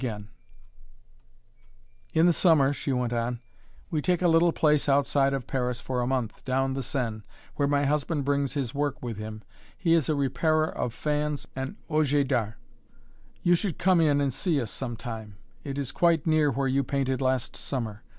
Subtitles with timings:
[0.01, 0.33] [Illustration: A
[1.43, 3.39] SCULPTOR'S STUDIO] "In the summer," she went on,
[3.91, 7.21] "we take a little place outside of Paris for a month, down the Seine,
[7.55, 9.43] where my husband brings his work with him;
[9.77, 12.55] he is a repairer of fans and objets d'art.
[13.43, 16.83] You should come in and see us some time; it is quite near where you
[16.83, 18.01] painted last summer.